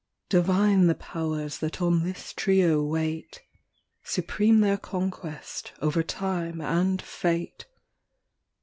Divine 0.29 0.87
the 0.87 0.95
Powers 0.95 1.59
that 1.59 1.79
on 1.79 2.01
this 2.01 2.33
trio 2.33 2.81
wait. 2.83 3.43
Supreme 4.03 4.61
their 4.61 4.77
conquest, 4.79 5.73
over 5.79 6.01
Time 6.01 6.59
and 6.59 6.99
Fate. 6.99 7.67